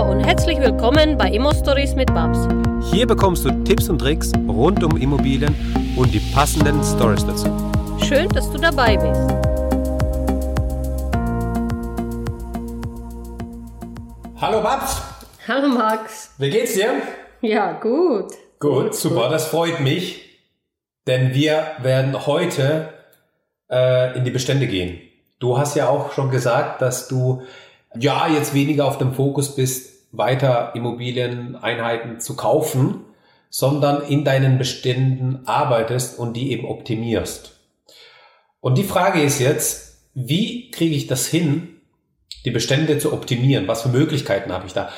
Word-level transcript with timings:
Hallo 0.00 0.12
und 0.12 0.20
herzlich 0.20 0.58
willkommen 0.58 1.18
bei 1.18 1.28
Immo 1.28 1.52
Stories 1.52 1.94
mit 1.94 2.06
Babs. 2.14 2.38
Hier 2.90 3.06
bekommst 3.06 3.44
du 3.44 3.50
Tipps 3.64 3.90
und 3.90 3.98
Tricks 3.98 4.32
rund 4.48 4.82
um 4.82 4.96
Immobilien 4.96 5.54
und 5.94 6.14
die 6.14 6.20
passenden 6.32 6.82
Stories 6.82 7.26
dazu. 7.26 7.48
Schön, 8.08 8.26
dass 8.30 8.50
du 8.50 8.56
dabei 8.56 8.96
bist. 8.96 9.20
Hallo 14.40 14.62
Babs, 14.62 15.02
Hallo 15.46 15.68
Max. 15.68 16.30
wie 16.38 16.48
geht's 16.48 16.72
dir? 16.72 17.02
Ja, 17.42 17.72
gut. 17.72 18.32
Gut, 18.58 18.94
super, 18.94 19.28
das 19.28 19.48
freut 19.48 19.80
mich, 19.80 20.40
denn 21.06 21.34
wir 21.34 21.72
werden 21.82 22.26
heute 22.26 22.88
äh, 23.70 24.16
in 24.16 24.24
die 24.24 24.30
Bestände 24.30 24.66
gehen. 24.66 24.98
Du 25.40 25.58
hast 25.58 25.76
ja 25.76 25.90
auch 25.90 26.12
schon 26.12 26.30
gesagt, 26.30 26.80
dass 26.80 27.06
du 27.06 27.42
ja 27.98 28.28
jetzt 28.28 28.54
weniger 28.54 28.86
auf 28.86 28.98
dem 28.98 29.14
Fokus 29.14 29.54
bist, 29.54 29.90
weiter 30.12 30.72
Immobilieneinheiten 30.74 32.20
zu 32.20 32.36
kaufen, 32.36 33.04
sondern 33.48 34.02
in 34.02 34.24
deinen 34.24 34.58
Beständen 34.58 35.40
arbeitest 35.44 36.18
und 36.18 36.34
die 36.34 36.52
eben 36.52 36.66
optimierst. 36.66 37.58
Und 38.60 38.78
die 38.78 38.84
Frage 38.84 39.20
ist 39.22 39.40
jetzt, 39.40 40.08
wie 40.14 40.70
kriege 40.70 40.94
ich 40.94 41.06
das 41.06 41.26
hin, 41.26 41.80
die 42.44 42.50
Bestände 42.50 42.98
zu 42.98 43.12
optimieren? 43.12 43.68
Was 43.68 43.82
für 43.82 43.88
Möglichkeiten 43.88 44.52
habe 44.52 44.66
ich 44.66 44.72
da? 44.72 44.90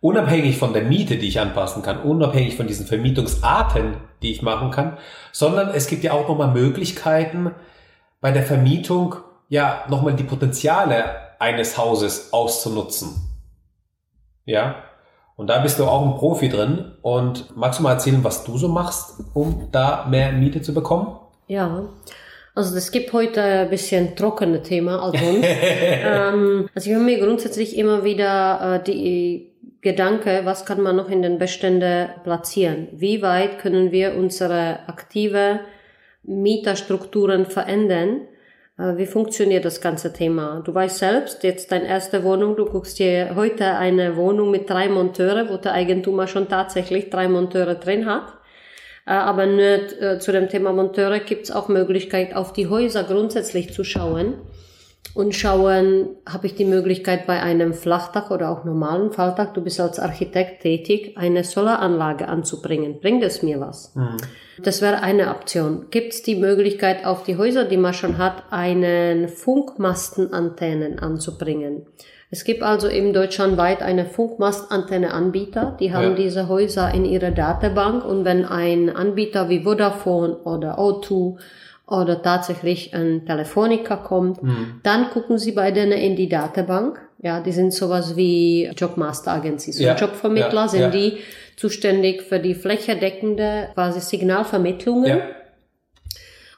Unabhängig 0.00 0.56
von 0.56 0.72
der 0.72 0.82
Miete, 0.82 1.18
die 1.18 1.28
ich 1.28 1.40
anpassen 1.40 1.82
kann, 1.82 2.00
unabhängig 2.00 2.56
von 2.56 2.66
diesen 2.66 2.86
Vermietungsarten, 2.86 3.98
die 4.22 4.32
ich 4.32 4.40
machen 4.40 4.70
kann, 4.70 4.96
sondern 5.30 5.70
es 5.74 5.88
gibt 5.88 6.04
ja 6.04 6.12
auch 6.12 6.26
nochmal 6.26 6.52
Möglichkeiten 6.52 7.54
bei 8.20 8.32
der 8.32 8.42
Vermietung, 8.42 9.16
ja, 9.48 9.84
nochmal 9.88 10.14
die 10.14 10.24
Potenziale 10.24 11.29
eines 11.40 11.76
Hauses 11.76 12.32
auszunutzen. 12.32 13.16
Ja, 14.44 14.84
und 15.40 15.46
da 15.46 15.58
bist 15.60 15.78
du 15.78 15.86
auch 15.86 16.06
ein 16.06 16.16
Profi 16.16 16.50
drin. 16.50 16.92
Und 17.00 17.56
magst 17.56 17.78
du 17.78 17.82
mal 17.82 17.92
erzählen, 17.92 18.22
was 18.22 18.44
du 18.44 18.58
so 18.58 18.68
machst, 18.68 19.24
um 19.32 19.68
da 19.72 20.06
mehr 20.08 20.32
Miete 20.32 20.60
zu 20.60 20.74
bekommen? 20.74 21.18
Ja. 21.46 21.88
Also 22.54 22.76
es 22.76 22.92
gibt 22.92 23.12
heute 23.14 23.42
ein 23.42 23.70
bisschen 23.70 24.16
trockene 24.16 24.62
Thema 24.62 25.02
als 25.02 25.18
sonst. 25.18 25.48
ähm, 25.48 26.68
also 26.74 26.90
ich 26.90 26.94
habe 26.94 27.04
mir 27.04 27.18
grundsätzlich 27.20 27.78
immer 27.78 28.04
wieder 28.04 28.74
äh, 28.76 28.84
die 28.84 29.54
Gedanke, 29.80 30.42
was 30.44 30.66
kann 30.66 30.82
man 30.82 30.96
noch 30.96 31.08
in 31.08 31.22
den 31.22 31.38
Beständen 31.38 32.10
platzieren? 32.22 32.88
Wie 32.92 33.22
weit 33.22 33.60
können 33.60 33.92
wir 33.92 34.16
unsere 34.16 34.80
aktive 34.88 35.60
Mieterstrukturen 36.22 37.46
verändern? 37.46 38.26
Äh, 38.80 38.96
Wie 38.96 39.06
funktioniert 39.06 39.64
das 39.64 39.80
ganze 39.80 40.12
Thema? 40.12 40.62
Du 40.64 40.74
weißt 40.74 40.98
selbst, 40.98 41.44
jetzt 41.44 41.70
deine 41.70 41.86
erste 41.86 42.24
Wohnung, 42.24 42.56
du 42.56 42.64
guckst 42.64 42.98
dir 42.98 43.34
heute 43.34 43.76
eine 43.76 44.16
Wohnung 44.16 44.50
mit 44.50 44.70
drei 44.70 44.88
Monteure, 44.88 45.48
wo 45.50 45.56
der 45.56 45.74
Eigentümer 45.74 46.26
schon 46.26 46.48
tatsächlich 46.48 47.10
drei 47.10 47.28
Monteure 47.28 47.74
drin 47.74 48.06
hat. 48.06 48.32
Äh, 49.06 49.12
Aber 49.12 49.46
nicht, 49.46 50.00
äh, 50.00 50.18
zu 50.18 50.32
dem 50.32 50.48
Thema 50.48 50.72
Monteure 50.72 51.20
gibt 51.20 51.44
es 51.44 51.50
auch 51.50 51.68
Möglichkeit, 51.68 52.34
auf 52.34 52.52
die 52.52 52.68
Häuser 52.68 53.04
grundsätzlich 53.04 53.72
zu 53.72 53.84
schauen 53.84 54.34
und 55.14 55.34
schauen, 55.34 56.10
habe 56.28 56.46
ich 56.46 56.54
die 56.54 56.64
Möglichkeit 56.64 57.26
bei 57.26 57.40
einem 57.42 57.74
Flachdach 57.74 58.30
oder 58.30 58.50
auch 58.50 58.64
normalen 58.64 59.10
Falldach, 59.10 59.52
du 59.52 59.60
bist 59.60 59.80
als 59.80 59.98
Architekt 59.98 60.62
tätig, 60.62 61.16
eine 61.16 61.42
Solaranlage 61.42 62.28
anzubringen. 62.28 63.00
Bringt 63.00 63.24
es 63.24 63.42
mir 63.42 63.60
was? 63.60 63.92
Das 64.62 64.82
wäre 64.82 65.02
eine 65.02 65.30
Option. 65.30 65.86
Gibt 65.90 66.12
es 66.12 66.22
die 66.22 66.36
Möglichkeit, 66.36 67.04
auf 67.04 67.24
die 67.24 67.36
Häuser, 67.36 67.64
die 67.64 67.76
man 67.78 67.94
schon 67.94 68.18
hat, 68.18 68.44
einen 68.50 69.28
Funkmastenantennen 69.28 70.98
anzubringen? 70.98 71.86
Es 72.32 72.44
gibt 72.44 72.62
also 72.62 72.88
eben 72.88 73.12
deutschlandweit 73.12 73.82
eine 73.82 74.04
Funkmastantenneanbieter, 74.06 75.76
die 75.80 75.92
haben 75.92 76.10
Ja. 76.10 76.14
diese 76.14 76.48
Häuser 76.48 76.94
in 76.94 77.04
ihrer 77.04 77.32
Datenbank 77.32 78.04
und 78.04 78.24
wenn 78.24 78.44
ein 78.44 78.88
Anbieter 78.94 79.48
wie 79.48 79.64
Vodafone 79.64 80.36
oder 80.44 80.78
O2 80.78 81.38
oder 81.90 82.22
tatsächlich 82.22 82.94
ein 82.94 83.26
Telefoniker 83.26 83.96
kommt, 83.98 84.38
dann 84.82 85.10
gucken 85.10 85.38
sie 85.38 85.52
bei 85.52 85.70
denen 85.72 85.92
in 85.92 86.16
die 86.16 86.28
Datenbank. 86.28 87.00
Ja, 87.22 87.40
die 87.40 87.52
sind 87.52 87.74
sowas 87.74 88.16
wie 88.16 88.70
Jobmaster 88.76 89.32
Agencies 89.32 89.78
Ja, 89.78 89.94
Jobvermittler 89.94 90.62
ja, 90.62 90.68
sind 90.68 90.80
ja. 90.80 90.90
die 90.90 91.18
zuständig 91.56 92.22
für 92.22 92.38
die 92.38 92.54
flächendeckende 92.54 93.68
quasi 93.74 94.00
Signalvermittlungen. 94.00 95.20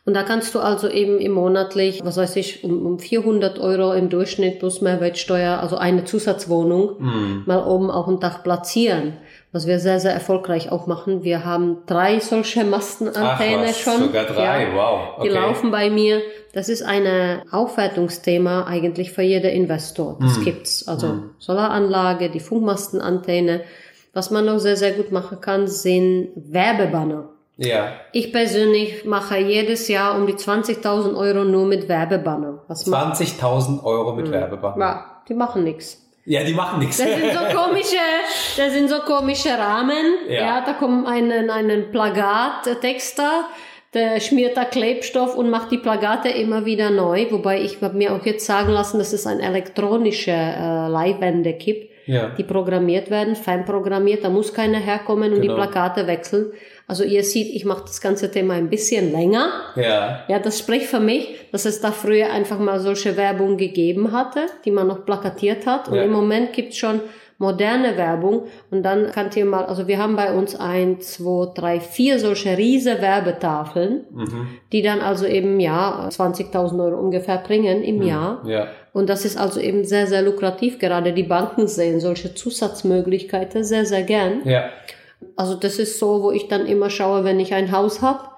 Und 0.04 0.14
da 0.14 0.24
kannst 0.24 0.54
du 0.54 0.58
also 0.58 0.88
eben 0.88 1.18
im 1.18 1.32
monatlich, 1.32 2.00
was 2.04 2.16
weiß 2.16 2.34
ich, 2.36 2.64
um, 2.64 2.84
um 2.84 2.98
400 2.98 3.60
Euro 3.60 3.92
im 3.92 4.08
Durchschnitt 4.08 4.58
plus 4.58 4.80
Mehrwertsteuer, 4.80 5.60
also 5.60 5.76
eine 5.76 6.04
Zusatzwohnung, 6.04 6.96
Mhm. 6.98 7.42
mal 7.46 7.64
oben 7.64 7.90
auf 7.90 8.06
dem 8.06 8.18
Dach 8.18 8.42
platzieren. 8.42 9.14
Was 9.54 9.66
wir 9.66 9.78
sehr, 9.78 10.00
sehr 10.00 10.12
erfolgreich 10.14 10.72
auch 10.72 10.86
machen. 10.86 11.24
Wir 11.24 11.44
haben 11.44 11.82
drei 11.86 12.20
solche 12.20 12.64
Mastenantennen 12.64 13.60
Ach 13.64 13.68
was, 13.68 13.78
schon. 13.78 13.98
sogar 14.00 14.24
drei, 14.24 14.68
wow, 14.74 15.16
Die 15.22 15.28
okay. 15.28 15.38
laufen 15.38 15.70
bei 15.70 15.90
mir. 15.90 16.22
Das 16.54 16.70
ist 16.70 16.82
ein 16.82 17.06
Aufwertungsthema 17.50 18.64
eigentlich 18.66 19.12
für 19.12 19.22
jeden 19.22 19.50
Investor. 19.50 20.16
Das 20.20 20.38
Mhm. 20.38 20.44
gibt's. 20.44 20.88
Also 20.88 21.24
Solaranlage, 21.38 22.30
die 22.30 22.40
Funkmastenantenne. 22.40 23.60
Was 24.14 24.30
man 24.30 24.44
noch 24.46 24.58
sehr, 24.58 24.76
sehr 24.76 24.92
gut 24.92 25.10
machen 25.12 25.40
kann, 25.40 25.66
sind 25.68 26.28
Werbebanner. 26.34 27.28
ja. 27.56 27.92
Ich 28.12 28.32
persönlich 28.32 29.04
mache 29.04 29.36
jedes 29.38 29.88
Jahr 29.88 30.16
um 30.16 30.26
die 30.26 30.34
20.000 30.34 31.14
Euro 31.16 31.44
nur 31.44 31.66
mit 31.66 31.88
Werbebanner. 31.88 32.62
Was 32.68 32.86
macht? 32.86 33.16
20.000 33.16 33.84
Euro 33.84 34.14
mit 34.14 34.30
Werbebanner. 34.30 34.78
Ja, 34.78 35.22
die 35.28 35.34
machen 35.34 35.64
nichts. 35.64 36.01
Ja, 36.24 36.44
die 36.44 36.52
machen 36.54 36.78
nichts. 36.78 36.98
Das 36.98 37.08
sind 37.08 37.32
so 37.32 37.56
komische, 37.62 37.96
das 38.56 38.72
sind 38.72 38.88
so 38.88 38.98
komische 39.00 39.50
Rahmen. 39.58 40.14
Ja. 40.28 40.34
Ja, 40.40 40.60
da 40.64 40.72
kommt 40.74 41.06
einen, 41.06 41.50
einen 41.50 41.90
Plagattexter, 41.90 43.46
der 43.94 44.20
schmiert 44.20 44.56
da 44.56 44.64
Klebstoff 44.64 45.34
und 45.36 45.50
macht 45.50 45.70
die 45.70 45.78
Plakate 45.78 46.28
immer 46.28 46.64
wieder 46.64 46.90
neu. 46.90 47.26
Wobei 47.30 47.60
ich 47.60 47.80
hab 47.82 47.94
mir 47.94 48.12
auch 48.14 48.24
jetzt 48.24 48.46
sagen 48.46 48.70
lassen, 48.70 48.98
dass 48.98 49.12
es 49.12 49.26
ein 49.26 49.40
elektronische 49.40 50.30
äh, 50.30 50.88
Leihwände 50.88 51.52
gibt, 51.54 51.90
Ja. 52.06 52.28
die 52.38 52.44
programmiert 52.44 53.10
werden, 53.10 53.36
feinprogrammiert. 53.36 54.24
Da 54.24 54.30
muss 54.30 54.54
keiner 54.54 54.78
herkommen 54.78 55.32
und 55.32 55.40
Genau. 55.42 55.54
die 55.54 55.60
Plakate 55.60 56.06
wechseln. 56.06 56.52
Also 56.86 57.04
ihr 57.04 57.22
seht, 57.24 57.48
ich 57.54 57.64
mache 57.64 57.82
das 57.82 58.00
ganze 58.00 58.30
Thema 58.30 58.54
ein 58.54 58.68
bisschen 58.68 59.12
länger. 59.12 59.48
Ja. 59.76 60.24
Ja, 60.28 60.38
das 60.38 60.58
spricht 60.58 60.86
für 60.86 61.00
mich, 61.00 61.28
dass 61.52 61.64
es 61.64 61.80
da 61.80 61.92
früher 61.92 62.30
einfach 62.30 62.58
mal 62.58 62.80
solche 62.80 63.16
Werbung 63.16 63.56
gegeben 63.56 64.12
hatte, 64.12 64.40
die 64.64 64.70
man 64.70 64.88
noch 64.88 65.04
plakatiert 65.06 65.66
hat. 65.66 65.88
Und 65.88 65.94
Ja. 65.96 66.02
im 66.02 66.12
Moment 66.12 66.52
gibt's 66.52 66.76
schon 66.76 67.00
moderne 67.38 67.96
Werbung. 67.96 68.44
Und 68.70 68.84
dann 68.84 69.10
könnt 69.10 69.36
ihr 69.36 69.44
mal, 69.44 69.64
also 69.64 69.88
wir 69.88 69.98
haben 69.98 70.14
bei 70.14 70.32
uns 70.32 70.54
ein, 70.54 71.00
zwei, 71.00 71.50
drei, 71.54 71.80
vier 71.80 72.18
solche 72.20 72.56
riese 72.56 73.00
Werbetafeln, 73.00 74.04
Mhm. 74.12 74.46
die 74.70 74.82
dann 74.82 75.00
also 75.00 75.26
eben, 75.26 75.58
ja, 75.58 76.06
20.000 76.10 76.80
Euro 76.80 77.00
ungefähr 77.00 77.38
bringen 77.38 77.82
im 77.82 78.02
Jahr. 78.02 78.42
Ja. 78.46 78.68
Und 78.92 79.08
das 79.08 79.24
ist 79.24 79.36
also 79.38 79.58
eben 79.58 79.84
sehr, 79.84 80.06
sehr 80.06 80.22
lukrativ. 80.22 80.78
Gerade 80.78 81.12
die 81.12 81.22
Banken 81.24 81.66
sehen 81.66 81.98
solche 81.98 82.34
Zusatzmöglichkeiten 82.34 83.64
sehr, 83.64 83.86
sehr 83.86 84.02
gern. 84.02 84.42
Ja. 84.44 84.64
Also 85.36 85.54
das 85.54 85.78
ist 85.78 85.98
so, 85.98 86.22
wo 86.22 86.30
ich 86.30 86.48
dann 86.48 86.66
immer 86.66 86.90
schaue, 86.90 87.24
wenn 87.24 87.40
ich 87.40 87.54
ein 87.54 87.72
Haus 87.72 88.02
hab, 88.02 88.32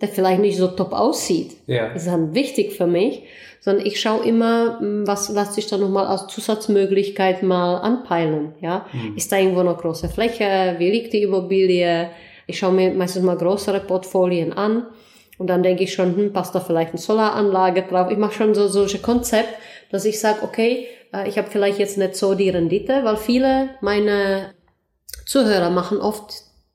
der 0.00 0.08
vielleicht 0.08 0.40
nicht 0.40 0.58
so 0.58 0.68
top 0.68 0.92
aussieht. 0.92 1.56
Ja. 1.66 1.88
ist 1.88 2.06
dann 2.06 2.34
wichtig 2.34 2.72
für 2.74 2.86
mich, 2.86 3.22
sondern 3.60 3.86
ich 3.86 4.00
schaue 4.00 4.24
immer, 4.24 4.78
m, 4.80 5.06
was 5.06 5.28
lässt 5.28 5.54
sich 5.54 5.66
da 5.66 5.78
nochmal 5.78 6.06
als 6.06 6.26
Zusatzmöglichkeit 6.28 7.42
mal 7.42 7.78
anpeilen. 7.78 8.54
Ja? 8.60 8.86
Ist 9.16 9.32
da 9.32 9.38
irgendwo 9.38 9.62
noch 9.62 9.78
große 9.78 10.08
Fläche? 10.08 10.76
Wie 10.78 10.90
liegt 10.90 11.12
die 11.12 11.22
Immobilie? 11.22 12.10
Ich 12.46 12.58
schaue 12.58 12.72
mir 12.72 12.92
meistens 12.92 13.22
mal 13.22 13.36
größere 13.36 13.80
Portfolien 13.80 14.52
an 14.52 14.86
und 15.38 15.48
dann 15.48 15.62
denke 15.62 15.84
ich 15.84 15.92
schon, 15.92 16.16
hm, 16.16 16.32
passt 16.32 16.54
da 16.54 16.60
vielleicht 16.60 16.90
eine 16.90 16.98
Solaranlage 16.98 17.82
drauf. 17.82 18.10
Ich 18.10 18.18
mache 18.18 18.34
schon 18.34 18.54
so 18.54 18.68
solche 18.68 18.98
Konzept, 18.98 19.48
dass 19.90 20.04
ich 20.04 20.20
sage, 20.20 20.42
okay, 20.42 20.86
äh, 21.12 21.28
ich 21.28 21.38
habe 21.38 21.48
vielleicht 21.50 21.78
jetzt 21.78 21.98
nicht 21.98 22.16
so 22.16 22.34
die 22.34 22.50
Rendite, 22.50 23.04
weil 23.04 23.16
viele 23.16 23.70
meine 23.80 24.54
Zuhörer 25.26 25.70
machen 25.70 25.98
oft 25.98 26.32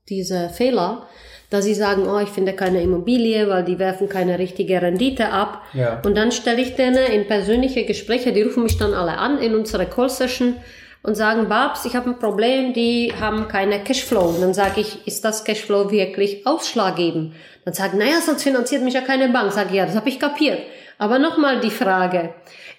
diese 0.09 0.49
Fehler, 0.49 1.07
dass 1.49 1.65
sie 1.65 1.73
sagen, 1.73 2.07
oh, 2.07 2.19
ich 2.19 2.29
finde 2.29 2.53
keine 2.53 2.81
Immobilie, 2.81 3.49
weil 3.49 3.63
die 3.63 3.77
werfen 3.77 4.07
keine 4.07 4.39
richtige 4.39 4.81
Rendite 4.81 5.29
ab. 5.29 5.61
Ja. 5.73 6.01
Und 6.05 6.15
dann 6.15 6.31
stelle 6.31 6.61
ich 6.61 6.75
denen 6.75 7.05
in 7.11 7.27
persönliche 7.27 7.85
Gespräche, 7.85 8.31
die 8.31 8.41
rufen 8.41 8.63
mich 8.63 8.77
dann 8.77 8.93
alle 8.93 9.17
an 9.17 9.37
in 9.39 9.53
unsere 9.53 9.85
Call-Session 9.85 10.55
und 11.03 11.15
sagen, 11.15 11.49
Babs, 11.49 11.85
ich 11.85 11.95
habe 11.95 12.11
ein 12.11 12.19
Problem, 12.19 12.73
die 12.73 13.13
haben 13.19 13.47
keine 13.47 13.83
Cashflow. 13.83 14.29
Und 14.29 14.41
dann 14.41 14.53
sage 14.53 14.81
ich, 14.81 15.05
ist 15.07 15.25
das 15.25 15.43
Cashflow 15.43 15.91
wirklich 15.91 16.45
ausschlaggebend? 16.45 17.33
Dann 17.65 17.73
sagen, 17.73 17.97
naja, 17.97 18.21
sonst 18.25 18.43
finanziert 18.43 18.83
mich 18.83 18.93
ja 18.93 19.01
keine 19.01 19.29
Bank. 19.29 19.51
Sag 19.51 19.69
ich, 19.69 19.75
ja, 19.75 19.85
das 19.85 19.95
habe 19.95 20.09
ich 20.09 20.19
kapiert. 20.19 20.59
Aber 20.97 21.19
nochmal 21.19 21.59
die 21.59 21.71
Frage, 21.71 22.33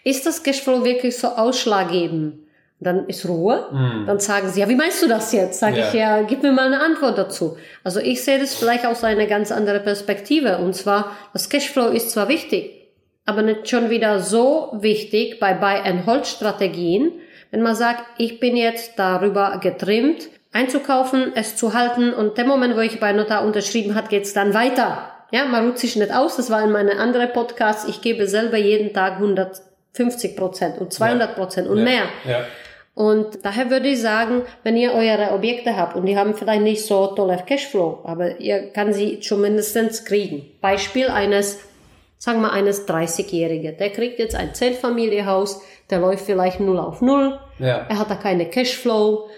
ist 0.05 0.25
das 0.25 0.43
Cashflow 0.43 0.85
wirklich 0.85 1.19
so 1.19 1.29
ausschlaggebend? 1.29 2.42
Dann 2.83 3.07
ist 3.07 3.29
Ruhe. 3.29 3.69
Dann 4.07 4.19
sagen 4.19 4.49
sie, 4.49 4.61
ja, 4.61 4.69
wie 4.69 4.75
meinst 4.75 5.03
du 5.03 5.09
das 5.09 5.33
jetzt? 5.33 5.61
Sag 5.61 5.77
Ja. 5.77 5.87
ich, 5.87 5.95
ja, 5.95 6.23
gib 6.23 6.43
mir 6.43 6.53
mal 6.53 6.67
eine 6.67 6.81
Antwort 6.81 7.17
dazu. 7.17 7.57
Also 7.85 8.01
ich 8.01 8.25
sehe 8.25 8.39
das 8.39 8.55
vielleicht 8.55 8.85
aus 8.87 9.05
einer 9.05 9.27
ganz 9.27 9.53
anderen 9.53 9.83
Perspektive. 9.83 10.59
Und 10.59 10.75
zwar, 10.75 11.17
das 11.33 11.49
Cashflow 11.49 11.89
ist 11.89 12.11
zwar 12.11 12.29
wichtig, 12.29 12.91
aber 13.25 13.43
nicht 13.43 13.69
schon 13.69 13.91
wieder 13.91 14.21
so 14.21 14.71
wichtig 14.81 15.39
bei 15.39 15.55
Buy-and-Hold-Strategien, 15.55 17.13
Wenn 17.51 17.63
man 17.63 17.75
sagt, 17.75 18.03
ich 18.17 18.41
bin 18.41 18.57
jetzt 18.57 18.99
darüber 18.99 19.59
getrimmt, 19.63 20.29
einzukaufen, 20.53 21.33
es 21.35 21.55
zu 21.55 21.75
halten 21.75 22.13
und 22.15 22.39
der 22.39 22.47
Moment, 22.47 22.77
wo 22.77 22.81
ich 22.81 22.99
bei 22.99 23.13
Notar 23.13 23.45
unterschrieben 23.45 23.95
hat, 23.95 24.09
geht's 24.09 24.33
dann 24.33 24.55
weiter. 24.55 25.13
Ja, 25.33 25.47
man 25.47 25.67
ruht 25.67 25.79
sich 25.79 25.97
nicht 25.97 26.13
aus. 26.15 26.37
Das 26.37 26.51
war 26.51 26.63
in 26.63 26.71
meinen 26.71 26.99
anderen 26.99 27.33
Podcasts. 27.33 27.89
Ich 27.89 28.03
gebe 28.03 28.27
selber 28.27 28.59
jeden 28.59 28.93
Tag 28.93 29.15
150 29.15 30.37
Prozent 30.37 30.79
und 30.79 30.93
200 30.93 31.35
Prozent 31.35 31.69
und 31.69 31.79
ja. 31.79 31.85
mehr. 31.85 32.03
Ja. 32.25 32.45
Und 32.95 33.39
daher 33.43 33.71
würde 33.71 33.89
ich 33.89 34.03
sagen, 34.03 34.43
wenn 34.65 34.77
ihr 34.77 34.93
eure 34.93 35.33
Objekte 35.33 35.77
habt 35.77 35.97
und 35.97 36.05
die 36.05 36.17
haben 36.17 36.35
vielleicht 36.35 36.63
nicht 36.63 36.85
so 36.85 37.07
tolle 37.07 37.43
Cashflow, 37.45 38.01
aber 38.05 38.39
ihr 38.39 38.71
kann 38.71 38.93
sie 38.93 39.21
zumindestens 39.21 40.05
kriegen. 40.05 40.45
Beispiel 40.61 41.09
eines, 41.09 41.61
sagen 42.19 42.43
wir 42.43 42.53
eines 42.53 42.87
30-Jährigen. 42.87 43.79
Der 43.79 43.91
kriegt 43.91 44.19
jetzt 44.19 44.35
ein 44.35 44.55
Zeltfamiliehaus, 44.55 45.63
der 45.89 46.01
läuft 46.01 46.27
vielleicht 46.27 46.61
null 46.61 46.79
auf 46.79 47.01
null. 47.01 47.39
Ja. 47.59 47.87
Er 47.89 47.99
hat 47.99 48.11
da 48.11 48.15
keine 48.17 48.51
Cashflow. 48.51 49.29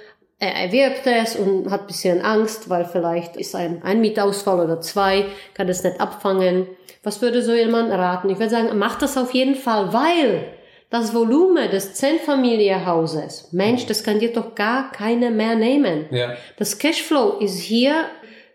Er 0.40 0.54
erwirbt 0.56 1.06
es 1.06 1.36
und 1.36 1.70
hat 1.70 1.86
bisschen 1.86 2.22
Angst, 2.22 2.68
weil 2.68 2.84
vielleicht 2.84 3.36
ist 3.36 3.54
ein, 3.54 3.82
ein 3.84 4.00
Mietausfall 4.00 4.58
oder 4.58 4.80
zwei, 4.80 5.26
kann 5.54 5.68
es 5.68 5.84
nicht 5.84 6.00
abfangen. 6.00 6.66
Was 7.04 7.22
würde 7.22 7.40
so 7.40 7.54
jemand 7.54 7.92
raten? 7.92 8.30
Ich 8.30 8.38
würde 8.38 8.50
sagen, 8.50 8.76
macht 8.76 9.00
das 9.00 9.16
auf 9.16 9.32
jeden 9.32 9.54
Fall, 9.54 9.92
weil 9.92 10.44
das 10.94 11.12
Volumen 11.12 11.70
des 11.70 11.94
Zehnfamilienhauses, 11.94 13.48
Mensch, 13.50 13.84
das 13.86 14.04
kann 14.04 14.20
dir 14.20 14.32
doch 14.32 14.54
gar 14.54 14.92
keiner 14.92 15.30
mehr 15.30 15.56
nehmen. 15.56 16.06
Ja. 16.12 16.36
Das 16.56 16.78
Cashflow 16.78 17.38
ist 17.40 17.58
hier 17.58 18.04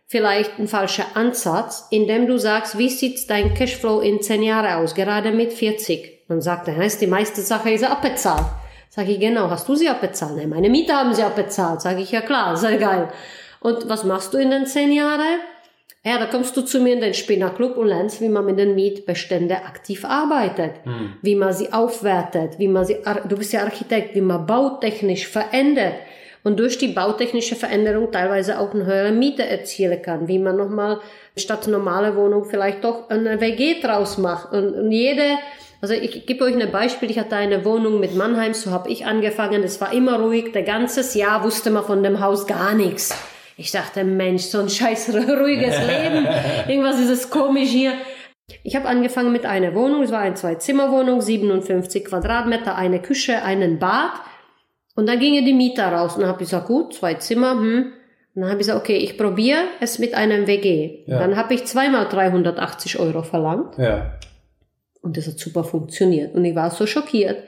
vielleicht 0.05 0.57
ein 0.57 0.69
falscher 0.69 1.05
Ansatz, 1.15 1.87
indem 1.91 2.27
du 2.27 2.39
sagst, 2.39 2.77
wie 2.77 2.87
sieht 2.87 3.29
dein 3.29 3.53
Cashflow 3.55 3.99
in 3.99 4.21
zehn 4.21 4.41
Jahren 4.41 4.81
aus, 4.81 4.95
gerade 4.95 5.33
mit 5.33 5.51
40? 5.51 6.29
Man 6.29 6.39
sagt, 6.39 6.69
dann 6.69 6.77
heißt 6.77 7.01
die 7.01 7.07
meiste 7.07 7.41
Sache 7.41 7.71
ist 7.71 7.83
abbezahlt. 7.83 8.45
Sag 8.89 9.09
ich, 9.09 9.19
genau, 9.19 9.49
hast 9.49 9.67
du 9.67 9.75
sie 9.75 9.89
abbezahlt? 9.89 10.37
Nein, 10.37 10.47
meine 10.47 10.69
Mieter 10.69 10.95
haben 10.95 11.13
sie 11.13 11.23
abbezahlt. 11.23 11.81
Sag 11.81 11.99
ich, 11.99 12.11
ja 12.11 12.21
klar, 12.21 12.55
sehr 12.55 12.77
geil. 12.77 13.09
Und 13.59 13.89
was 13.89 14.05
machst 14.05 14.33
du 14.33 14.37
in 14.37 14.49
den 14.49 14.65
zehn 14.65 14.93
Jahren? 14.93 15.39
Ja, 16.09 16.17
da 16.17 16.25
kommst 16.25 16.57
du 16.57 16.63
zu 16.63 16.79
mir 16.79 16.93
in 16.93 17.01
den 17.01 17.13
Spinnerclub 17.13 17.77
und 17.77 17.87
lernst, 17.87 18.19
wie 18.19 18.29
man 18.29 18.43
mit 18.43 18.57
den 18.57 18.73
Mietbeständen 18.73 19.57
aktiv 19.57 20.03
arbeitet, 20.05 20.71
wie 21.21 21.35
man 21.35 21.53
sie 21.53 21.71
aufwertet, 21.71 22.57
wie 22.57 22.67
man 22.67 22.83
sie, 22.83 22.97
du 23.27 23.37
bist 23.37 23.53
ja 23.53 23.61
Architekt, 23.61 24.15
wie 24.15 24.21
man 24.21 24.47
bautechnisch 24.47 25.27
verändert 25.27 25.93
und 26.43 26.59
durch 26.59 26.79
die 26.79 26.87
bautechnische 26.87 27.55
Veränderung 27.55 28.11
teilweise 28.11 28.59
auch 28.59 28.73
eine 28.73 28.87
höhere 28.87 29.11
Miete 29.11 29.45
erzielen 29.45 30.01
kann, 30.01 30.27
wie 30.27 30.39
man 30.39 30.57
nochmal 30.57 30.99
statt 31.37 31.67
normale 31.67 32.15
Wohnung 32.15 32.45
vielleicht 32.45 32.83
doch 32.83 33.07
eine 33.11 33.39
WG 33.39 33.79
draus 33.79 34.17
macht 34.17 34.51
und, 34.51 34.73
und 34.73 34.91
jede, 34.91 35.37
also 35.79 35.93
ich 35.93 36.25
gebe 36.25 36.43
euch 36.43 36.59
ein 36.59 36.71
Beispiel, 36.71 37.11
ich 37.11 37.19
hatte 37.19 37.35
eine 37.35 37.65
Wohnung 37.65 37.99
mit 37.99 38.15
Mannheim, 38.15 38.55
so 38.55 38.71
habe 38.71 38.89
ich 38.89 39.05
angefangen, 39.05 39.61
es 39.61 39.79
war 39.79 39.93
immer 39.93 40.19
ruhig, 40.19 40.53
der 40.53 40.63
ganzes 40.63 41.13
Jahr 41.13 41.43
wusste 41.43 41.69
man 41.69 41.83
von 41.83 42.01
dem 42.01 42.19
Haus 42.19 42.47
gar 42.47 42.73
nichts. 42.73 43.15
Ich 43.59 43.71
dachte, 43.71 44.05
Mensch, 44.05 44.43
so 44.43 44.59
ein 44.59 44.69
scheiß 44.69 45.09
ruhiges 45.09 45.77
Leben. 45.87 46.25
Irgendwas 46.69 46.97
ist 46.97 47.09
es 47.09 47.29
komisch 47.29 47.69
hier. 47.69 47.91
Ich 48.63 48.73
habe 48.77 48.87
angefangen 48.87 49.33
mit 49.33 49.45
einer 49.45 49.75
Wohnung. 49.75 50.01
Es 50.01 50.11
war 50.11 50.21
eine 50.21 50.35
Zwei-Zimmer-Wohnung, 50.35 51.19
57 51.19 52.05
Quadratmeter, 52.05 52.75
eine 52.75 53.01
Küche, 53.01 53.43
einen 53.43 53.77
Bad. 53.77 54.13
Und 54.95 55.09
dann 55.09 55.19
gingen 55.19 55.43
die 55.43 55.53
Mieter 55.53 55.91
raus. 55.91 56.15
Und 56.15 56.21
dann 56.21 56.29
habe 56.29 56.41
ich 56.41 56.49
gesagt, 56.49 56.67
gut, 56.67 56.93
zwei 56.93 57.15
Zimmer, 57.15 57.51
hm. 57.51 57.91
Und 58.35 58.41
dann 58.43 58.51
habe 58.51 58.61
ich 58.61 58.67
gesagt, 58.67 58.79
okay, 58.79 58.95
ich 58.95 59.17
probiere 59.17 59.59
es 59.81 59.99
mit 59.99 60.13
einem 60.13 60.47
WG. 60.47 61.03
Ja. 61.07 61.19
Dann 61.19 61.35
habe 61.35 61.53
ich 61.53 61.65
zweimal 61.65 62.07
380 62.07 62.97
Euro 62.99 63.23
verlangt. 63.23 63.77
Ja. 63.77 64.13
Und 65.01 65.17
das 65.17 65.27
hat 65.27 65.37
super 65.37 65.65
funktioniert. 65.65 66.33
Und 66.33 66.45
ich 66.45 66.55
war 66.55 66.71
so 66.71 66.85
schockiert. 66.85 67.43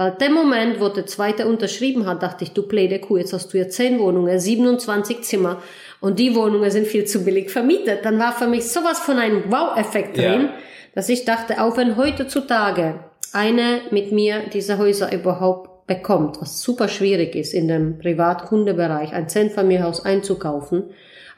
Weil 0.00 0.12
der 0.12 0.30
Moment, 0.30 0.80
wo 0.80 0.88
der 0.88 1.04
zweite 1.04 1.46
unterschrieben 1.46 2.06
hat, 2.06 2.22
dachte 2.22 2.42
ich, 2.42 2.52
du 2.52 2.66
blöde 2.66 3.00
Kuh, 3.00 3.18
jetzt 3.18 3.34
hast 3.34 3.52
du 3.52 3.58
ja 3.58 3.68
10 3.68 3.98
Wohnungen, 3.98 4.40
27 4.40 5.20
Zimmer 5.20 5.60
und 6.00 6.18
die 6.18 6.34
Wohnungen 6.34 6.70
sind 6.70 6.86
viel 6.86 7.04
zu 7.04 7.22
billig 7.22 7.50
vermietet. 7.50 8.06
Dann 8.06 8.18
war 8.18 8.32
für 8.32 8.46
mich 8.46 8.64
sowas 8.64 8.98
von 8.98 9.18
einem 9.18 9.52
Wow-Effekt 9.52 10.16
Ja. 10.16 10.30
drin, 10.32 10.48
dass 10.94 11.10
ich 11.10 11.26
dachte, 11.26 11.62
auch 11.62 11.76
wenn 11.76 11.98
heutzutage 11.98 13.00
eine 13.34 13.82
mit 13.90 14.10
mir 14.10 14.44
diese 14.50 14.78
Häuser 14.78 15.12
überhaupt 15.12 15.86
bekommt, 15.86 16.40
was 16.40 16.62
super 16.62 16.88
schwierig 16.88 17.34
ist, 17.34 17.52
in 17.52 17.68
dem 17.68 17.98
Privatkundebereich 17.98 19.12
ein 19.12 19.28
Zentfamilienhaus 19.28 20.02
einzukaufen, 20.06 20.84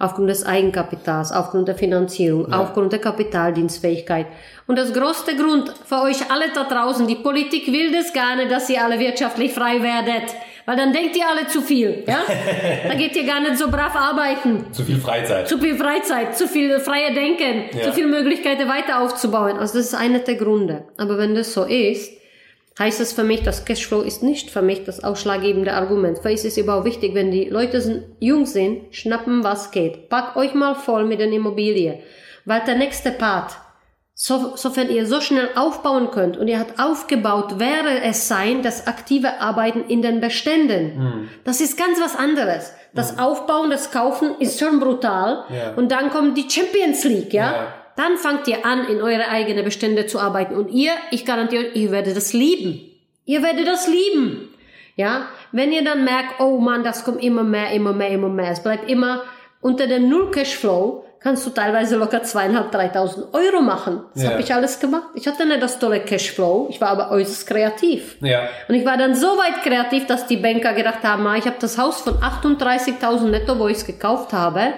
aufgrund 0.03 0.29
des 0.31 0.45
Eigenkapitals, 0.45 1.31
aufgrund 1.31 1.69
der 1.69 1.77
Finanzierung, 1.77 2.53
aufgrund 2.53 2.93
der 2.93 2.99
Kapitaldienstfähigkeit. 3.01 4.27
Und 4.67 4.77
das 4.77 4.93
größte 4.93 5.37
Grund 5.37 5.73
für 5.87 6.03
euch 6.03 6.31
alle 6.31 6.47
da 6.55 6.65
draußen, 6.65 7.07
die 7.07 7.15
Politik 7.17 7.69
will 7.73 7.93
das 7.93 8.13
gar 8.13 8.35
nicht, 8.37 8.51
dass 8.51 8.69
ihr 8.69 8.83
alle 8.83 8.99
wirtschaftlich 8.99 9.53
frei 9.53 9.81
werdet. 9.83 10.35
Weil 10.67 10.77
dann 10.77 10.93
denkt 10.93 11.17
ihr 11.17 11.27
alle 11.29 11.47
zu 11.49 11.61
viel, 11.61 12.05
ja? 12.07 12.19
Da 12.89 12.95
geht 12.95 13.17
ihr 13.17 13.25
gar 13.25 13.41
nicht 13.41 13.59
so 13.59 13.69
brav 13.69 13.95
arbeiten. 13.97 14.67
Zu 14.73 14.85
viel 14.85 14.99
Freizeit. 14.99 15.49
Zu 15.49 15.59
viel 15.59 15.77
Freizeit, 15.77 16.37
zu 16.37 16.47
viel 16.47 16.79
freie 16.81 17.13
Denken, 17.13 17.65
Ja. 17.77 17.83
zu 17.85 17.93
viel 17.93 18.07
Möglichkeiten 18.07 18.69
weiter 18.69 19.01
aufzubauen. 19.03 19.59
Also 19.59 19.79
das 19.79 19.87
ist 19.87 19.95
einer 19.95 20.21
der 20.21 20.37
Gründe. 20.37 20.85
Aber 20.99 21.19
wenn 21.19 21.35
das 21.35 21.53
so 21.53 21.65
ist, 21.65 22.13
heißt 22.79 23.01
es 23.01 23.13
für 23.13 23.25
mich, 23.25 23.43
das 23.43 23.65
Cashflow 23.65 24.01
ist 24.01 24.23
nicht 24.23 24.51
für 24.51 24.63
mich 24.63 24.85
das 24.85 25.05
ausschlaggebende 25.05 25.75
Argument. 25.75 26.19
Für 26.19 26.29
mich 26.29 26.37
ist 26.37 26.45
es 26.45 26.57
überhaupt 26.57 26.87
wichtig, 26.87 27.15
wenn 27.15 27.31
die 27.31 27.45
Leute 27.45 27.81
sind, 27.81 28.05
jung 28.19 28.47
sind, 28.47 28.95
schnappen, 28.95 29.45
was 29.45 29.71
geht. 29.71 30.09
Pack 30.09 30.37
euch 30.37 30.55
mal 30.55 30.75
voll 30.75 31.05
mit 31.05 31.21
den 31.21 31.33
Immobilien. 31.33 31.99
Weil 32.45 32.63
der 32.67 32.77
nächste 32.77 33.11
Part, 33.11 33.57
so, 34.15 34.57
sofern 34.57 34.91
ihr 34.91 35.07
so 35.07 35.21
schnell 35.21 35.51
aufbauen 35.55 36.11
könnt 36.11 36.37
und 36.37 36.49
ihr 36.49 36.59
habt 36.59 36.79
aufgebaut, 36.81 37.59
wäre 37.59 38.03
es 38.05 38.29
sein, 38.29 38.63
das 38.63 38.87
aktive 38.87 39.41
Arbeiten 39.41 39.85
in 39.89 40.03
den 40.03 40.21
Beständen. 40.21 41.29
Das 41.45 41.61
ist 41.61 41.77
ganz 41.77 42.01
was 42.01 42.17
anderes. 42.17 42.73
Das 42.95 43.19
Aufbauen, 43.19 43.71
das 43.71 43.91
Kaufen 43.91 44.37
ist 44.39 44.61
schon 44.61 44.81
brutal. 44.81 45.45
Ja. 45.49 45.75
Und 45.75 45.91
dann 45.91 46.11
kommt 46.11 46.37
die 46.37 46.49
Champions 46.49 47.05
League, 47.05 47.33
ja? 47.33 47.53
Ja. 47.53 47.75
Dann 47.97 48.17
fangt 48.17 48.49
ihr 48.49 48.65
an, 48.65 48.87
in 48.89 49.03
eure 49.03 49.29
eigenen 49.29 49.65
Bestände 49.65 50.07
zu 50.07 50.19
arbeiten. 50.19 50.55
Und 50.55 50.69
ihr, 50.71 50.93
ich 51.11 51.25
garantiere 51.27 51.67
euch, 51.67 51.77
ihr 51.77 51.91
werdet 51.91 52.17
das 52.17 52.33
lieben. 52.33 52.81
Ihr 53.25 53.43
werdet 53.43 53.67
das 53.67 53.87
lieben. 53.89 54.49
Ja? 54.97 55.27
Wenn 55.53 55.73
ihr 55.73 55.85
dann 55.85 56.05
merkt, 56.05 56.41
oh 56.41 56.59
Mann, 56.59 56.85
das 56.85 57.05
kommt 57.05 57.23
immer 57.23 57.43
mehr, 57.43 57.71
immer 57.73 57.93
mehr, 57.93 58.11
immer 58.11 58.29
mehr. 58.29 58.51
Es 58.51 58.63
bleibt 58.63 58.89
immer 58.91 59.23
unter 59.61 59.87
dem 59.87 60.09
Null 60.09 60.31
Cashflow, 60.31 61.05
kannst 61.21 61.47
du 61.47 61.51
teilweise 61.51 61.97
locker 61.97 62.23
zweieinhalb, 62.25 62.73
dreitausend 62.73 63.33
Euro 63.33 63.61
machen. 63.63 64.03
Das 64.15 64.25
Ja. 64.25 64.31
habe 64.31 64.41
ich 64.41 64.53
alles 64.53 64.81
gemacht. 64.81 65.05
Ich 65.15 65.27
hatte 65.29 65.47
nicht 65.47 65.63
das 65.63 65.79
tolle 65.79 66.01
Cashflow, 66.01 66.67
ich 66.71 66.81
war 66.81 66.89
aber 66.89 67.13
äußerst 67.13 67.47
kreativ. 67.47 68.17
Ja. 68.21 68.49
Und 68.69 68.75
ich 68.75 68.85
war 68.85 68.97
dann 68.97 69.15
so 69.15 69.29
weit 69.29 69.63
kreativ, 69.63 70.07
dass 70.07 70.27
die 70.27 70.37
Banker 70.39 70.73
gedacht 70.73 71.05
haben, 71.05 71.25
ah, 71.29 71.37
ich 71.37 71.47
habe 71.47 71.57
das 71.61 71.79
Haus 71.79 72.01
von 72.01 72.15
38.000 72.15 73.29
netto, 73.29 73.57
wo 73.59 73.69
ich 73.69 73.77
es 73.77 73.87
gekauft 73.87 74.33
habe, 74.33 74.73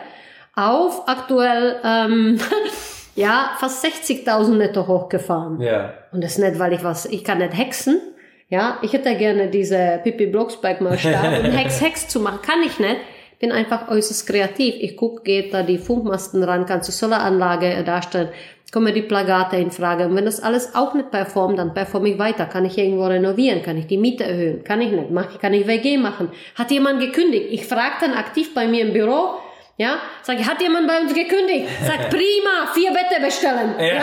auf 0.54 1.09
aktuell 1.09 1.80
ähm, 1.83 2.38
ja 3.14 3.50
fast 3.59 3.85
60.000 3.85 4.56
netto 4.56 4.87
hochgefahren. 4.87 5.61
Ja. 5.61 5.94
Und 6.12 6.23
das 6.23 6.38
nicht, 6.38 6.59
weil 6.59 6.73
ich 6.73 6.85
was, 6.85 7.06
ich 7.06 7.25
kann 7.25 7.38
nicht 7.38 7.56
hexen. 7.56 8.00
Ja, 8.49 8.78
ich 8.83 8.92
hätte 8.92 9.16
gerne 9.16 9.49
diese 9.49 10.00
Pippi 10.02 10.26
Blocksberg 10.26 10.80
mal 10.80 10.99
stark 10.99 11.42
und 11.42 11.50
Hex 11.56 11.80
Hex 11.80 12.09
zu 12.09 12.21
machen, 12.21 12.40
kann 12.42 12.62
ich 12.62 12.78
nicht. 12.78 12.97
Bin 13.40 13.50
einfach 13.50 13.88
äußerst 13.88 14.26
kreativ. 14.26 14.75
Ich 14.78 14.97
guck, 14.97 15.25
geht 15.25 15.52
da 15.52 15.62
die 15.62 15.78
Funkmasten 15.78 16.42
ran, 16.42 16.66
kannst 16.66 16.88
du 16.88 16.92
Solaranlage 16.92 17.83
darstellen, 17.85 18.28
kommen 18.75 18.92
die 18.92 19.02
Plakate 19.02 19.56
in 19.56 19.71
Frage. 19.71 20.06
Und 20.06 20.16
wenn 20.16 20.25
das 20.25 20.40
alles 20.40 20.75
auch 20.75 20.94
nicht 20.94 21.12
performt, 21.12 21.61
dann 21.61 21.75
performe 21.75 22.09
ich 22.11 22.18
weiter. 22.18 22.47
Kann 22.47 22.64
ich 22.64 22.76
irgendwo 22.76 23.04
renovieren? 23.04 23.62
Kann 23.62 23.78
ich 23.78 23.87
die 23.87 23.97
Miete 23.97 24.25
erhöhen? 24.25 24.64
Kann 24.64 24.80
ich 24.80 24.90
nicht. 24.90 25.11
Mach, 25.11 25.38
kann 25.38 25.54
ich 25.54 25.68
WG 25.68 25.97
machen? 25.97 26.30
Hat 26.56 26.73
jemand 26.73 26.99
gekündigt? 26.99 27.47
Ich 27.50 27.66
frage 27.66 27.94
dann 28.00 28.14
aktiv 28.14 28.52
bei 28.52 28.66
mir 28.66 28.85
im 28.85 28.92
Büro, 28.92 29.37
ja, 29.76 29.99
sag 30.23 30.38
ich, 30.38 30.49
hat 30.49 30.61
jemand 30.61 30.87
bei 30.87 31.00
uns 31.00 31.14
gekündigt? 31.14 31.69
Sag, 31.85 32.09
prima, 32.11 32.73
vier 32.75 32.93
Bette 32.93 33.21
bestellen. 33.21 33.75
Ja? 33.78 34.02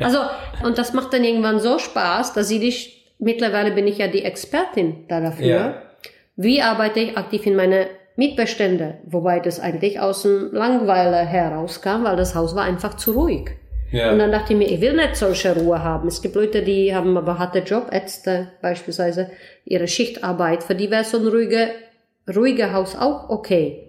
Also, 0.04 0.18
und 0.64 0.78
das 0.78 0.92
macht 0.92 1.12
dann 1.12 1.24
irgendwann 1.24 1.60
so 1.60 1.78
Spaß, 1.78 2.32
dass 2.32 2.50
ich 2.50 2.60
dich, 2.60 3.14
mittlerweile 3.18 3.72
bin 3.72 3.86
ich 3.86 3.98
ja 3.98 4.06
die 4.06 4.24
Expertin 4.24 5.04
da 5.08 5.20
dafür. 5.20 5.46
Ja. 5.46 5.82
Wie 6.36 6.62
arbeite 6.62 7.00
ich 7.00 7.18
aktiv 7.18 7.46
in 7.46 7.56
meine 7.56 7.88
Mietbestände? 8.16 8.98
Wobei 9.04 9.40
das 9.40 9.60
eigentlich 9.60 10.00
aus 10.00 10.22
dem 10.22 10.52
Langweiler 10.52 11.24
herauskam, 11.24 12.04
weil 12.04 12.16
das 12.16 12.34
Haus 12.34 12.54
war 12.54 12.64
einfach 12.64 12.94
zu 12.94 13.12
ruhig. 13.12 13.50
Ja. 13.90 14.12
Und 14.12 14.18
dann 14.18 14.32
dachte 14.32 14.52
ich 14.52 14.58
mir, 14.58 14.68
ich 14.68 14.80
will 14.80 14.94
nicht 14.94 15.16
solche 15.16 15.54
Ruhe 15.54 15.82
haben. 15.82 16.08
Es 16.08 16.22
gibt 16.22 16.34
Leute, 16.34 16.62
die 16.62 16.94
haben 16.94 17.16
aber 17.16 17.38
harte 17.38 17.60
Job, 17.60 17.88
Ärzte 17.90 18.48
beispielsweise, 18.60 19.30
ihre 19.64 19.88
Schichtarbeit. 19.88 20.62
Für 20.62 20.74
die 20.74 20.90
wäre 20.90 21.04
so 21.04 21.18
ein 21.18 21.26
ruhiger, 21.26 21.68
ruhiger 22.34 22.72
Haus 22.72 22.96
auch 22.96 23.30
okay. 23.30 23.87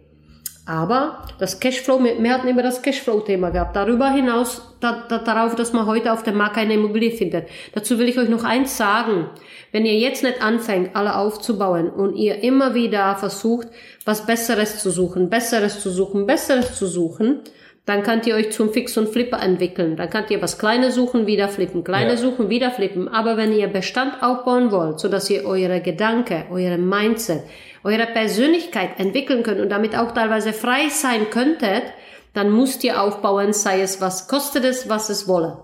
Aber 0.69 1.23
das 1.39 1.59
Cashflow, 1.59 1.99
wir, 2.03 2.31
hatten 2.31 2.47
immer 2.47 2.61
das 2.61 2.83
Cashflow-Thema 2.83 3.49
gehabt. 3.49 3.75
Darüber 3.75 4.11
hinaus, 4.11 4.61
da, 4.79 5.03
da, 5.09 5.17
darauf, 5.17 5.55
dass 5.55 5.73
man 5.73 5.88
heute 5.88 6.13
auf 6.13 6.21
dem 6.21 6.38
Markt 6.38 6.57
keine 6.57 6.75
Immobilie 6.75 7.09
findet. 7.09 7.47
Dazu 7.73 7.97
will 7.97 8.07
ich 8.07 8.19
euch 8.19 8.29
noch 8.29 8.43
eins 8.43 8.77
sagen. 8.77 9.31
Wenn 9.71 9.88
ihr 9.88 9.97
jetzt 9.97 10.21
nicht 10.21 10.43
anfängt, 10.43 10.95
alle 10.95 11.15
aufzubauen 11.15 11.89
und 11.89 12.15
ihr 12.15 12.43
immer 12.43 12.75
wieder 12.75 13.15
versucht, 13.15 13.67
was 14.05 14.27
Besseres 14.27 14.79
zu 14.79 14.91
suchen, 14.91 15.31
Besseres 15.31 15.81
zu 15.81 15.89
suchen, 15.89 16.27
Besseres 16.27 16.77
zu 16.77 16.85
suchen, 16.85 17.39
Dann 17.89 18.03
könnt 18.03 18.27
ihr 18.27 18.36
euch 18.36 18.51
zum 18.51 18.72
Fix 18.72 18.96
und 18.98 19.10
Flipper 19.10 19.41
entwickeln. 19.41 19.96
Dann 19.96 20.12
könnt 20.12 20.29
ihr 20.29 20.43
was 20.43 20.60
Kleines 20.60 20.93
suchen, 20.93 21.25
wieder 21.25 21.48
flippen, 21.48 21.84
Kleine 21.84 22.12
Ja. 22.12 22.17
suchen, 22.17 22.48
wieder 22.48 22.69
flippen. 22.69 23.08
Aber 23.08 23.36
wenn 23.36 23.51
ihr 23.51 23.65
Bestand 23.67 24.22
aufbauen 24.22 24.72
wollt, 24.72 25.00
so 25.00 25.08
dass 25.08 25.27
ihr 25.31 25.43
eure 25.43 25.81
Gedanken, 25.81 26.43
eure 26.51 26.77
Mindset, 26.77 27.41
eure 27.84 28.05
Persönlichkeit 28.05 29.00
entwickeln 29.00 29.41
könnt 29.41 29.60
und 29.60 29.69
damit 29.69 29.98
auch 29.98 30.12
teilweise 30.12 30.53
frei 30.53 30.89
sein 30.89 31.31
könntet, 31.31 31.81
dann 32.36 32.55
müsst 32.55 32.84
ihr 32.84 33.01
aufbauen, 33.01 33.53
sei 33.53 33.81
es 33.81 34.00
was 34.00 34.27
kostet 34.27 34.65
es, 34.65 34.88
was 34.88 35.10
es 35.10 35.27
wolle. 35.27 35.58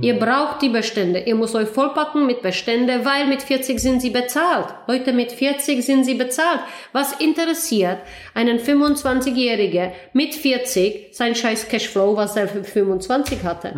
Ihr 0.00 0.18
braucht 0.18 0.62
die 0.62 0.68
Bestände. 0.68 1.20
Ihr 1.20 1.34
müsst 1.34 1.54
euch 1.54 1.68
vollpacken 1.68 2.26
mit 2.26 2.42
Bestände, 2.42 3.04
weil 3.04 3.26
mit 3.26 3.42
40 3.42 3.80
sind 3.80 4.00
sie 4.00 4.10
bezahlt. 4.10 4.66
Leute, 4.86 5.12
mit 5.12 5.32
40 5.32 5.84
sind 5.84 6.04
sie 6.04 6.14
bezahlt. 6.14 6.60
Was 6.92 7.12
interessiert 7.20 7.98
einen 8.34 8.58
25-Jährigen 8.58 9.92
mit 10.12 10.34
40 10.34 11.08
sein 11.12 11.34
scheiß 11.34 11.68
Cashflow, 11.68 12.16
was 12.16 12.36
er 12.36 12.48
für 12.48 12.64
25 12.64 13.42
hatte? 13.44 13.74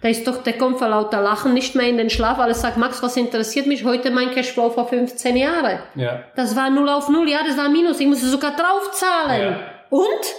Da 0.00 0.08
ist 0.08 0.26
doch, 0.26 0.42
der 0.42 0.54
kommt 0.54 0.78
vor 0.78 0.88
lauter 0.88 1.20
Lachen 1.20 1.54
nicht 1.54 1.74
mehr 1.74 1.88
in 1.88 1.96
den 1.96 2.10
Schlaf, 2.10 2.38
alles 2.38 2.60
sagt, 2.60 2.76
Max, 2.76 3.02
was 3.02 3.16
interessiert 3.16 3.66
mich 3.66 3.84
heute 3.84 4.10
mein 4.10 4.30
Cashflow 4.32 4.70
vor 4.70 4.88
15 4.88 5.36
Jahren? 5.36 5.78
Ja. 5.94 6.24
Das 6.36 6.54
war 6.56 6.70
0 6.70 6.88
auf 6.88 7.08
0, 7.08 7.28
ja, 7.28 7.38
das 7.46 7.56
war 7.56 7.68
Minus, 7.68 8.00
ich 8.00 8.06
musste 8.06 8.26
sogar 8.26 8.52
draufzahlen. 8.56 9.42
Ja. 9.42 9.60
Und 9.90 10.34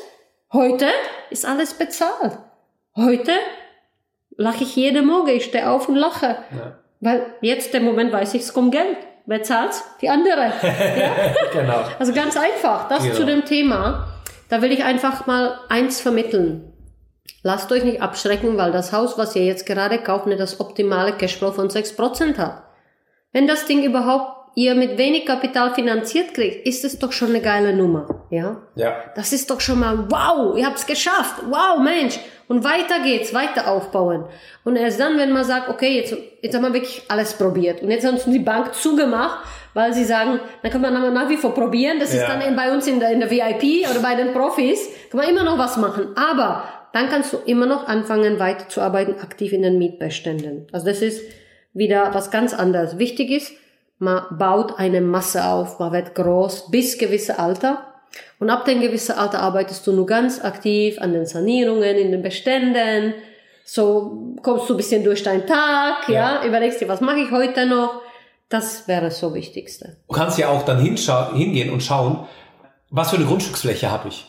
heute 0.53 0.87
ist 1.29 1.45
alles 1.45 1.73
bezahlt. 1.73 2.37
Heute 2.95 3.31
lache 4.37 4.63
ich 4.63 4.75
jeden 4.75 5.05
Morgen, 5.07 5.29
ich 5.29 5.45
stehe 5.45 5.69
auf 5.69 5.89
und 5.89 5.95
lache. 5.95 6.27
Ja. 6.27 6.79
Weil 7.01 7.25
jetzt 7.41 7.73
der 7.73 7.81
Moment 7.81 8.11
weiß 8.11 8.33
ich, 8.33 8.41
es 8.43 8.53
kommt 8.53 8.71
Geld. 8.71 8.97
Wer 9.25 9.43
zahlt's? 9.43 9.83
Die 10.01 10.09
andere. 10.09 10.51
ja? 10.61 11.11
Genau. 11.51 11.83
Also 11.99 12.13
ganz 12.13 12.37
einfach, 12.37 12.87
das 12.87 13.03
Genau. 13.03 13.15
zu 13.15 13.25
dem 13.25 13.45
Thema. 13.45 14.07
Da 14.49 14.61
will 14.61 14.71
ich 14.71 14.83
einfach 14.83 15.25
mal 15.25 15.59
eins 15.69 15.99
vermitteln. 16.01 16.71
Lasst 17.41 17.71
euch 17.71 17.83
nicht 17.83 18.01
abschrecken, 18.01 18.57
weil 18.57 18.71
das 18.71 18.91
Haus, 18.93 19.17
was 19.17 19.35
ihr 19.35 19.43
jetzt 19.45 19.65
gerade 19.65 19.97
kauft, 19.97 20.27
nicht 20.27 20.39
das 20.39 20.59
optimale 20.59 21.13
Cashflow 21.13 21.51
von 21.51 21.69
6% 21.69 22.37
hat. 22.37 22.63
Wenn 23.31 23.47
das 23.47 23.65
Ding 23.65 23.83
überhaupt 23.83 24.34
ihr 24.55 24.73
mit 24.73 24.97
wenig 24.97 25.25
Kapital 25.25 25.73
finanziert 25.73 26.33
kriegt, 26.33 26.65
ist 26.65 26.83
es 26.85 26.97
doch 26.97 27.11
schon 27.11 27.29
eine 27.29 27.41
geile 27.41 27.75
Nummer. 27.75 28.25
Ja? 28.29 28.61
Ja. 28.75 28.95
Das 29.15 29.33
ist 29.33 29.49
doch 29.51 29.59
schon 29.61 29.79
mal, 29.79 30.05
wow, 30.09 30.57
ihr 30.57 30.65
habt's 30.65 30.85
geschafft, 30.85 31.35
wow, 31.49 31.77
Mensch. 31.79 32.17
Und 32.47 32.63
weiter 32.63 32.99
geht's, 33.03 33.33
weiter 33.33 33.69
aufbauen. 33.71 34.25
Und 34.63 34.75
erst 34.75 34.99
dann, 34.99 35.17
wenn 35.17 35.31
man 35.31 35.43
sagt, 35.43 35.67
okay, 35.67 35.97
jetzt, 35.97 36.15
jetzt 36.41 36.55
haben 36.55 36.61
wir 36.63 36.73
wirklich 36.73 37.01
alles 37.07 37.33
probiert. 37.33 37.81
Und 37.81 37.89
jetzt 37.89 38.05
haben 38.05 38.17
sie 38.17 38.31
die 38.31 38.39
Bank 38.39 38.73
zugemacht, 38.75 39.39
weil 39.73 39.93
sie 39.93 40.05
sagen, 40.05 40.39
dann 40.61 40.71
kann 40.71 40.79
man 40.81 40.93
nach- 40.93 41.11
nach 41.11 41.27
wie 41.29 41.37
vor 41.37 41.53
probieren. 41.55 41.99
Das 41.99 42.13
ist 42.13 42.21
Ja. 42.21 42.27
dann 42.27 42.41
in, 42.41 42.55
bei 42.55 42.71
uns 42.71 42.85
in 42.87 42.99
der, 42.99 43.09
in 43.11 43.19
der 43.19 43.31
VIP 43.31 43.89
oder 43.89 43.99
bei 43.99 44.13
den 44.15 44.31
Profis, 44.31 44.87
kann 45.09 45.21
man 45.21 45.29
immer 45.29 45.43
noch 45.43 45.57
was 45.57 45.75
machen. 45.77 46.09
Aber 46.15 46.63
dann 46.93 47.09
kannst 47.09 47.33
du 47.33 47.37
immer 47.47 47.65
noch 47.65 47.87
anfangen, 47.87 48.39
weiterzuarbeiten, 48.39 49.15
aktiv 49.19 49.51
in 49.51 49.63
den 49.63 49.79
Mietbeständen. 49.79 50.67
Also 50.71 50.85
das 50.85 51.01
ist 51.01 51.23
wieder 51.73 52.13
was 52.13 52.29
ganz 52.31 52.53
anderes. 52.53 52.99
Wichtig 52.99 53.31
ist, 53.31 53.53
man 54.05 54.23
baut 54.37 54.79
eine 54.79 55.01
Masse 55.01 55.43
auf, 55.45 55.79
man 55.79 55.91
wird 55.91 56.15
groß 56.15 56.71
bis 56.71 56.97
gewisse 56.97 57.37
Alter. 57.39 57.85
Und 58.39 58.49
ab 58.49 58.63
dem 58.63 58.79
gewissen 58.79 59.17
Alter 59.17 59.41
arbeitest 59.41 59.85
du 59.85 59.91
nur 59.91 60.05
ganz 60.05 60.41
aktiv 60.43 61.01
an 61.01 61.11
den 61.11 61.25
Sanierungen, 61.25 61.97
in 61.97 62.11
den 62.11 62.21
Beständen. 62.21 63.13
So 63.65 64.35
kommst 64.41 64.69
du 64.69 64.75
ein 64.75 64.77
bisschen 64.77 65.03
durch 65.03 65.23
deinen 65.23 65.45
Tag, 65.45 66.07
ja, 66.07 66.35
Ja. 66.41 66.45
überlegst 66.45 66.79
dir, 66.79 66.87
was 66.87 67.01
mache 67.01 67.19
ich 67.19 67.31
heute 67.31 67.65
noch. 67.65 68.01
Das 68.47 68.87
wäre 68.87 69.09
so 69.11 69.33
Wichtigste. 69.33 69.97
Du 70.07 70.15
kannst 70.15 70.37
ja 70.37 70.49
auch 70.49 70.63
dann 70.63 70.79
hingehen 70.79 71.71
und 71.71 71.81
schauen, 71.83 72.25
was 72.91 73.09
für 73.09 73.17
eine 73.17 73.25
Grundstücksfläche 73.25 73.91
habe 73.91 74.07
ich? 74.09 74.25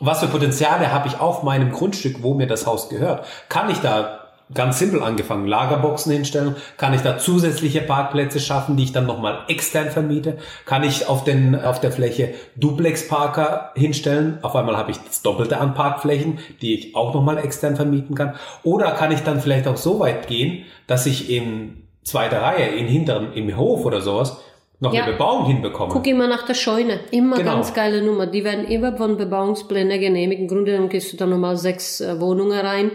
Was 0.00 0.20
für 0.20 0.26
Potenziale 0.26 0.90
habe 0.90 1.06
ich 1.06 1.20
auf 1.20 1.42
meinem 1.44 1.70
Grundstück, 1.70 2.22
wo 2.22 2.34
mir 2.34 2.46
das 2.48 2.66
Haus 2.66 2.88
gehört? 2.88 3.24
Kann 3.48 3.70
ich 3.70 3.78
da 3.78 4.21
ganz 4.54 4.78
simpel 4.78 5.02
angefangen 5.02 5.46
Lagerboxen 5.46 6.12
hinstellen? 6.12 6.56
Kann 6.76 6.94
ich 6.94 7.00
da 7.02 7.18
zusätzliche 7.18 7.80
Parkplätze 7.80 8.40
schaffen, 8.40 8.76
die 8.76 8.84
ich 8.84 8.92
dann 8.92 9.06
nochmal 9.06 9.40
extern 9.48 9.90
vermiete? 9.90 10.38
Kann 10.66 10.82
ich 10.84 11.08
auf, 11.08 11.24
den, 11.24 11.54
auf 11.54 11.80
der 11.80 11.92
Fläche 11.92 12.34
Duplex-Parker 12.56 13.72
hinstellen? 13.74 14.38
Auf 14.42 14.54
einmal 14.56 14.76
habe 14.76 14.90
ich 14.90 14.98
das 14.98 15.22
Doppelte 15.22 15.58
an 15.58 15.74
Parkflächen, 15.74 16.38
die 16.60 16.74
ich 16.74 16.96
auch 16.96 17.14
nochmal 17.14 17.38
extern 17.38 17.76
vermieten 17.76 18.14
kann. 18.14 18.34
Oder 18.62 18.92
kann 18.92 19.12
ich 19.12 19.20
dann 19.20 19.40
vielleicht 19.40 19.66
auch 19.68 19.76
so 19.76 20.00
weit 20.00 20.26
gehen, 20.26 20.64
dass 20.86 21.06
ich 21.06 21.30
in 21.30 21.84
zweiter 22.04 22.42
Reihe, 22.42 22.66
in 22.66 22.86
hinteren, 22.86 23.32
im 23.34 23.56
Hof 23.56 23.84
oder 23.84 24.00
sowas, 24.00 24.38
noch 24.80 24.92
Ja. 24.92 25.04
eine 25.04 25.12
Bebauung 25.12 25.46
hinbekomme? 25.46 25.92
Guck 25.92 26.06
immer 26.08 26.26
nach 26.26 26.44
der 26.44 26.54
Scheune. 26.54 26.98
Immer 27.12 27.36
Genau. 27.36 27.52
ganz 27.52 27.72
geile 27.72 28.02
Nummer. 28.02 28.26
Die 28.26 28.42
werden 28.42 28.64
immer 28.66 28.96
von 28.96 29.16
Bebauungsplänen 29.16 30.00
genehmigt. 30.00 30.40
Im 30.40 30.48
Grunde 30.48 30.72
genommen 30.72 30.88
gehst 30.88 31.12
du 31.12 31.16
da 31.16 31.26
nochmal 31.26 31.56
sechs 31.56 32.00
äh, 32.00 32.20
Wohnungen 32.20 32.58
rein, 32.58 32.90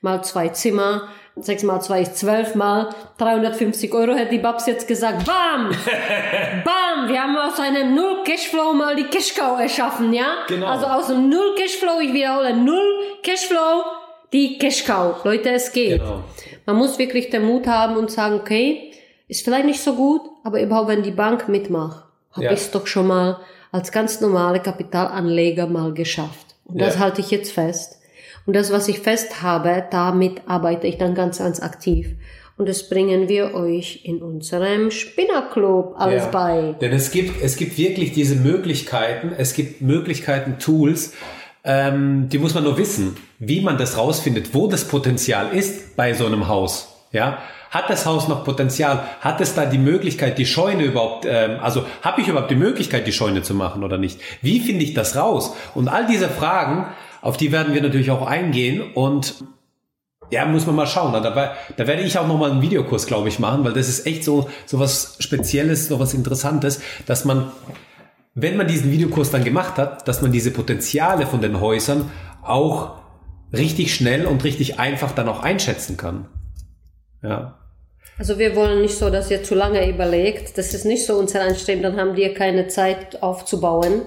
mal 0.00 0.22
zwei 0.22 0.48
Zimmer. 0.48 1.08
Sechs 1.40 1.62
mal 1.62 1.80
zwei 1.80 2.02
ist 2.02 2.16
zwölf 2.18 2.56
mal 2.56 2.88
350 3.18 3.92
Euro, 3.94 4.12
hätte 4.14 4.32
die 4.32 4.38
Babs 4.38 4.66
jetzt 4.66 4.88
gesagt. 4.88 5.24
Bam! 5.24 5.70
Bam! 6.64 7.08
Wir 7.08 7.22
haben 7.22 7.36
aus 7.36 7.60
einem 7.60 7.94
Null 7.94 8.24
Cashflow 8.24 8.72
mal 8.72 8.96
die 8.96 9.04
Cashcow 9.04 9.60
erschaffen, 9.60 10.12
ja? 10.12 10.26
Genau. 10.48 10.66
Also 10.66 10.86
aus 10.86 11.10
einem 11.10 11.28
Null 11.28 11.54
Cashflow, 11.56 12.00
ich 12.00 12.12
wiederhole, 12.12 12.56
Null 12.56 13.02
Cashflow, 13.22 13.84
die 14.32 14.58
Cashcow. 14.58 15.24
Leute, 15.24 15.50
es 15.50 15.70
geht. 15.72 16.00
Genau. 16.00 16.24
Man 16.66 16.76
muss 16.76 16.98
wirklich 16.98 17.30
den 17.30 17.44
Mut 17.44 17.66
haben 17.68 17.96
und 17.96 18.10
sagen, 18.10 18.34
okay, 18.40 18.92
ist 19.28 19.44
vielleicht 19.44 19.66
nicht 19.66 19.80
so 19.80 19.94
gut, 19.94 20.22
aber 20.42 20.60
überhaupt, 20.60 20.88
wenn 20.88 21.02
die 21.04 21.10
Bank 21.12 21.48
mitmacht, 21.48 22.02
habe 22.32 22.46
Ja. 22.46 22.52
ich 22.52 22.58
es 22.60 22.70
doch 22.72 22.86
schon 22.86 23.06
mal 23.06 23.38
als 23.70 23.92
ganz 23.92 24.20
normale 24.20 24.60
Kapitalanleger 24.60 25.66
mal 25.66 25.92
geschafft. 25.92 26.46
Und 26.64 26.80
das 26.80 26.94
Ja. 26.96 27.00
halte 27.00 27.20
ich 27.20 27.30
jetzt 27.30 27.52
fest. 27.52 27.97
Und 28.48 28.56
das, 28.56 28.72
was 28.72 28.88
ich 28.88 29.00
fest 29.00 29.42
habe, 29.42 29.84
damit 29.90 30.40
arbeite 30.46 30.86
ich 30.86 30.96
dann 30.96 31.14
ganz, 31.14 31.36
ganz 31.38 31.60
aktiv. 31.60 32.14
Und 32.56 32.66
das 32.66 32.88
bringen 32.88 33.28
wir 33.28 33.52
euch 33.52 34.06
in 34.06 34.22
unserem 34.22 34.90
Spinnerclub 34.90 35.94
alles 35.98 36.24
Ja. 36.24 36.30
bei. 36.30 36.74
Denn 36.80 36.92
es 36.94 37.10
gibt, 37.10 37.42
es 37.42 37.56
gibt 37.56 37.76
wirklich 37.76 38.12
diese 38.12 38.36
Möglichkeiten, 38.36 39.32
es 39.36 39.52
gibt 39.52 39.82
Möglichkeiten, 39.82 40.58
Tools, 40.58 41.12
ähm, 41.62 42.30
die 42.30 42.38
muss 42.38 42.54
man 42.54 42.64
nur 42.64 42.78
wissen, 42.78 43.18
wie 43.38 43.60
man 43.60 43.76
das 43.76 43.98
rausfindet, 43.98 44.54
wo 44.54 44.66
das 44.66 44.88
Potenzial 44.88 45.52
ist 45.52 45.94
bei 45.94 46.14
so 46.14 46.24
einem 46.24 46.48
Haus. 46.48 47.04
Ja, 47.12 47.42
hat 47.70 47.90
das 47.90 48.06
Haus 48.06 48.28
noch 48.28 48.44
Potenzial? 48.44 49.04
Hat 49.20 49.42
es 49.42 49.54
da 49.54 49.66
die 49.66 49.76
Möglichkeit, 49.76 50.38
die 50.38 50.46
Scheune 50.46 50.84
überhaupt, 50.84 51.26
ähm, 51.28 51.58
also 51.60 51.84
habe 52.00 52.22
ich 52.22 52.28
überhaupt 52.28 52.50
die 52.50 52.56
Möglichkeit, 52.56 53.06
die 53.06 53.12
Scheune 53.12 53.42
zu 53.42 53.52
machen 53.52 53.84
oder 53.84 53.98
nicht? 53.98 54.22
Wie 54.40 54.60
finde 54.60 54.84
ich 54.84 54.94
das 54.94 55.16
raus? 55.16 55.54
Und 55.74 55.88
all 55.88 56.06
diese 56.06 56.30
Fragen, 56.30 56.86
auf 57.22 57.36
die 57.36 57.52
werden 57.52 57.74
wir 57.74 57.82
natürlich 57.82 58.10
auch 58.10 58.26
eingehen 58.26 58.82
und 58.94 59.34
ja, 60.30 60.44
muss 60.44 60.66
man 60.66 60.76
mal 60.76 60.86
schauen. 60.86 61.12
Da, 61.12 61.20
da, 61.30 61.86
werde 61.86 62.02
ich 62.02 62.18
auch 62.18 62.26
noch 62.26 62.38
mal 62.38 62.50
einen 62.50 62.62
Videokurs, 62.62 63.06
glaube 63.06 63.28
ich, 63.28 63.38
machen, 63.38 63.64
weil 63.64 63.72
das 63.72 63.88
ist 63.88 64.06
echt 64.06 64.24
so, 64.24 64.48
so 64.66 64.78
was 64.78 65.16
Spezielles, 65.20 65.88
so 65.88 65.98
was 66.00 66.14
Interessantes, 66.14 66.80
dass 67.06 67.24
man, 67.24 67.50
wenn 68.34 68.56
man 68.56 68.66
diesen 68.66 68.90
Videokurs 68.90 69.30
dann 69.30 69.44
gemacht 69.44 69.78
hat, 69.78 70.06
dass 70.06 70.20
man 70.20 70.32
diese 70.32 70.50
Potenziale 70.50 71.26
von 71.26 71.40
den 71.40 71.60
Häusern 71.60 72.10
auch 72.42 72.98
richtig 73.52 73.94
schnell 73.94 74.26
und 74.26 74.44
richtig 74.44 74.78
einfach 74.78 75.12
dann 75.12 75.28
auch 75.28 75.42
einschätzen 75.42 75.96
kann. 75.96 76.28
Ja. 77.22 77.58
Also 78.18 78.38
wir 78.38 78.56
wollen 78.56 78.82
nicht 78.82 78.98
so, 78.98 79.10
dass 79.10 79.30
ihr 79.30 79.44
zu 79.44 79.54
lange 79.54 79.88
überlegt. 79.88 80.58
Das 80.58 80.74
ist 80.74 80.84
nicht 80.84 81.06
so 81.06 81.16
unser 81.16 81.42
Anstreben, 81.42 81.82
dann 81.82 81.96
haben 81.96 82.16
wir 82.16 82.34
keine 82.34 82.66
Zeit 82.66 83.22
aufzubauen. 83.22 84.02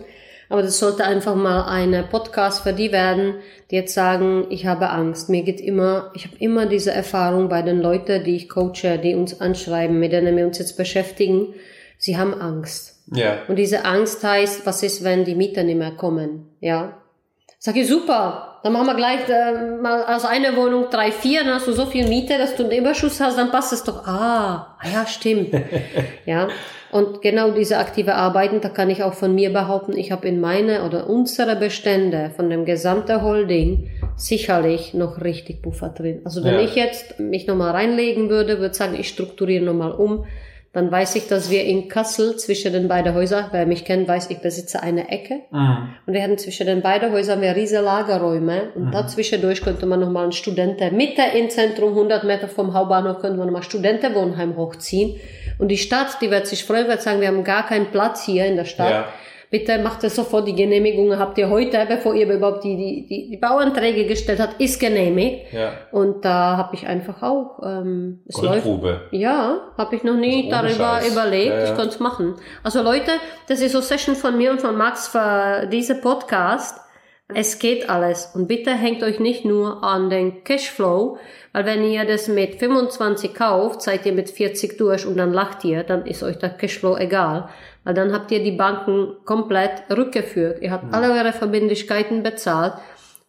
Aber 0.51 0.63
das 0.63 0.79
sollte 0.79 1.05
einfach 1.05 1.34
mal 1.34 1.63
eine 1.63 2.03
Podcast 2.03 2.63
für 2.63 2.74
die 2.74 2.91
werden, 2.91 3.36
die 3.72 3.75
jetzt 3.77 3.93
sagen, 3.93 4.48
ich 4.50 4.65
habe 4.65 4.89
Angst. 4.89 5.29
Mir 5.29 5.43
geht 5.43 5.62
immer, 5.62 6.12
ich 6.13 6.25
habe 6.25 6.36
immer 6.39 6.65
diese 6.65 6.91
Erfahrung 6.91 7.48
bei 7.48 7.62
den 7.62 7.81
Leuten, 7.81 8.25
die 8.25 8.36
ich 8.36 8.50
coache, 8.50 9.00
die 9.01 9.15
uns 9.15 9.39
anschreiben, 9.39 9.98
mit 9.98 10.12
denen 10.12 10.36
wir 10.36 10.46
uns 10.46 10.60
jetzt 10.60 10.75
beschäftigen. 10.75 11.53
Sie 11.98 12.17
haben 12.17 12.34
Angst. 12.34 13.01
Ja. 13.15 13.38
Und 13.48 13.55
diese 13.55 13.86
Angst 13.86 14.25
heißt, 14.25 14.65
was 14.65 14.84
ist, 14.84 15.05
wenn 15.05 15.24
die 15.24 15.36
Mieter 15.36 15.63
nicht 15.63 15.77
mehr 15.77 15.91
kommen? 15.91 16.50
Ja. 16.60 16.98
Sag 17.58 17.77
ich, 17.77 17.88
super, 17.88 18.50
dann 18.63 18.74
machen 18.74 18.88
wir 18.88 18.96
gleich 18.96 19.27
äh, 19.27 19.82
mal 19.82 20.03
aus 20.03 20.25
einer 20.25 20.56
Wohnung 20.56 20.86
drei, 20.91 21.12
vier, 21.12 21.44
dann 21.44 21.56
hast 21.56 21.68
du 21.68 21.72
so 21.72 21.86
viel 21.86 22.08
Miete, 22.08 22.38
dass 22.38 22.56
du 22.56 22.63
einen 22.63 22.74
Überschuss 22.77 23.20
hast, 23.20 23.38
dann 23.38 23.51
passt 23.51 23.74
es 23.74 23.84
doch. 23.84 24.06
Ah, 24.06 24.75
ah 24.80 24.88
ja, 24.91 25.06
stimmt. 25.08 25.50
ja. 26.25 26.48
Und 26.91 27.22
genau 27.22 27.51
diese 27.51 27.77
aktive 27.77 28.15
Arbeiten, 28.15 28.60
da 28.60 28.68
kann 28.68 28.89
ich 28.89 29.01
auch 29.01 29.13
von 29.13 29.34
mir 29.34 29.51
behaupten, 29.53 29.96
ich 29.96 30.12
habe 30.12 30.27
in 30.27 30.41
meine 30.41 30.84
oder 30.84 31.10
unsere 31.10 31.56
Bestände 31.56 32.32
von 32.36 32.50
dem 32.50 32.65
gesamten 32.65 33.22
Holding 33.24 33.89
sicherlich 34.18 34.94
noch 34.94 35.22
richtig 35.22 35.62
Puffer 35.62 35.89
drin. 35.89 36.22
Also 36.25 36.44
wenn 36.44 36.56
Ja. 36.56 36.60
ich 36.62 36.75
jetzt 36.75 37.18
mich 37.20 37.48
nochmal 37.48 37.72
reinlegen 37.72 38.30
würde, 38.30 38.60
würde 38.60 38.75
sagen, 38.75 38.96
ich 39.00 39.08
strukturiere 39.08 39.63
nochmal 39.63 39.94
um, 39.94 40.25
dann 40.74 40.90
weiß 40.90 41.16
ich, 41.16 41.28
dass 41.28 41.50
wir 41.50 41.66
in 41.66 41.90
Kassel 41.90 42.38
zwischen 42.38 42.72
den 42.72 42.88
beiden 42.88 43.13
Häusern, 43.13 43.48
wer 43.51 43.66
mich 43.66 43.84
kennt, 43.84 44.08
weiß, 44.08 44.30
ich 44.30 44.40
besitze 44.40 44.82
eine 44.82 45.10
Ecke. 45.10 45.42
Und 46.06 46.13
wir 46.13 46.24
hatten 46.24 46.38
zwischen 46.38 46.66
den 46.66 46.82
beiden 46.82 47.12
Häusern 47.12 47.42
wir 47.42 47.56
riesige 47.58 47.82
Lagerräume. 47.82 48.70
Und 48.75 48.92
dazwischendurch 48.94 49.62
könnte 49.62 49.86
man 49.86 50.00
nochmal 50.00 50.24
einen 50.24 50.32
Studenten, 50.32 50.96
Mitte 50.96 51.24
im 51.38 51.50
Zentrum, 51.50 51.90
100 51.90 52.24
Meter 52.24 52.48
vom 52.48 52.74
Hauptbahnhof, 52.74 53.20
könnte 53.20 53.38
man 53.38 53.48
nochmal 53.48 53.63
Studentenwohnheim 53.63 54.56
hochziehen. 54.56 55.20
Und 55.60 55.68
die 55.68 55.78
Stadt, 55.78 56.22
die 56.22 56.32
wird 56.32 56.48
sich 56.48 56.63
freuen, 56.63 56.88
wird 56.88 57.01
sagen, 57.01 57.20
wir 57.20 57.28
haben 57.28 57.44
gar 57.44 57.66
keinen 57.68 57.88
Platz 57.88 58.24
hier 58.24 58.46
in 58.46 58.56
der 58.56 58.66
Stadt. 58.66 58.90
Ja. 58.90 59.08
Bitte 59.51 59.77
macht 59.79 60.03
es 60.03 60.15
sofort, 60.15 60.48
die 60.48 60.55
Genehmigung 60.55 61.20
habt 61.20 61.38
ihr 61.38 61.50
heute, 61.50 61.86
bevor 61.88 62.15
ihr 62.15 62.27
überhaupt 62.27 62.63
die, 62.63 62.75
die, 62.77 63.05
die, 63.05 63.29
die 63.29 63.38
Bauanträge 63.38 64.05
gestellt 64.05 64.39
habt, 64.39 64.60
ist 64.60 64.79
genehmigt. 64.79 65.53
Ja. 65.53 65.74
Und 65.91 66.25
da 66.25 66.58
habe 66.58 66.74
ich 66.74 66.88
einfach 66.88 67.22
auch, 67.22 67.60
ähm, 67.63 68.22
es 68.27 68.41
läuft. 68.41 68.63
Goldgrube. 68.63 69.01
Ja, 69.12 69.60
habe 69.77 69.96
ich 69.96 70.03
noch 70.03 70.15
nie 70.15 70.50
darüber 70.50 71.01
Scheiß. 71.01 71.12
überlegt, 71.12 71.51
Ja, 71.51 71.58
ja. 71.60 71.63
ich 71.65 71.75
konnte 71.75 71.89
es 71.89 72.00
machen. 72.00 72.36
Also 72.63 72.81
Leute, 72.81 73.12
das 73.48 73.62
ist 73.62 73.74
so 73.74 73.81
Session 73.81 74.15
von 74.15 74.38
mir 74.38 74.51
und 74.51 74.62
von 74.62 74.75
Max 74.77 75.10
für 75.10 75.67
diese 75.72 75.96
Podcast. 76.01 76.79
Es 77.34 77.60
geht 77.60 77.89
alles. 77.89 78.31
Und 78.36 78.48
bitte 78.48 78.72
hängt 78.72 79.03
euch 79.03 79.20
nicht 79.20 79.46
nur 79.46 79.84
an 79.84 80.10
den 80.10 80.43
Cashflow, 80.43 81.17
weil 81.53 81.65
wenn 81.65 81.84
ihr 81.84 82.05
das 82.05 82.27
mit 82.27 82.55
25 82.55 83.34
kauft, 83.34 83.81
seid 83.81 84.05
ihr 84.05 84.12
mit 84.13 84.29
40 84.29 84.77
durch 84.77 85.05
und 85.05 85.15
dann 85.17 85.31
lacht 85.31 85.63
ihr, 85.63 85.84
dann 85.84 86.05
ist 86.05 86.24
euch 86.24 86.38
der 86.39 86.50
Cashflow 86.50 86.98
egal. 86.98 87.48
Weil 87.84 87.94
dann 87.94 88.14
habt 88.14 88.32
ihr 88.32 88.44
die 88.44 88.52
Banken 88.52 89.16
komplett 89.26 89.84
rückgeführt. 89.90 90.62
Ihr 90.62 90.72
habt 90.72 90.94
alle 90.94 91.12
eure 91.12 91.34
Verbindlichkeiten 91.34 92.22
bezahlt 92.22 92.74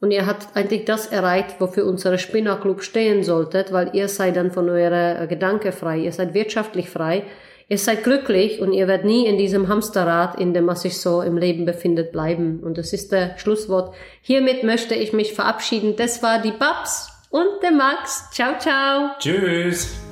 und 0.02 0.10
ihr 0.10 0.26
habt 0.26 0.48
eigentlich 0.54 0.84
das 0.84 1.06
erreicht, 1.06 1.60
wofür 1.60 1.86
unsere 1.86 2.18
Spinnerclub 2.18 2.82
stehen 2.82 3.22
solltet, 3.22 3.72
weil 3.72 3.90
ihr 3.94 4.08
seid 4.08 4.36
dann 4.36 4.50
von 4.50 4.68
eurer 4.68 5.26
Gedanke 5.28 5.70
frei, 5.70 5.98
ihr 5.98 6.12
seid 6.12 6.34
wirtschaftlich 6.34 6.90
frei, 6.90 7.22
ihr 7.68 7.78
seid 7.78 8.02
glücklich 8.02 8.60
und 8.60 8.72
ihr 8.72 8.88
werdet 8.88 9.06
nie 9.06 9.26
in 9.26 9.38
diesem 9.38 9.68
Hamsterrad, 9.68 10.40
in 10.40 10.54
dem 10.54 10.64
man 10.64 10.74
sich 10.74 11.00
so 11.00 11.22
im 11.22 11.38
Leben 11.38 11.64
befindet, 11.64 12.10
bleiben. 12.10 12.60
Und 12.64 12.78
das 12.78 12.92
ist 12.92 13.12
der 13.12 13.38
Schlusswort. 13.38 13.94
Hiermit 14.22 14.64
möchte 14.64 14.96
ich 14.96 15.12
mich 15.12 15.34
verabschieden. 15.34 15.94
Das 15.96 16.20
war 16.20 16.42
die 16.42 16.50
Babs 16.50 17.08
und 17.30 17.62
der 17.62 17.70
Max. 17.70 18.28
Ciao, 18.32 18.58
ciao. 18.58 19.12
Tschüss. 19.20 20.11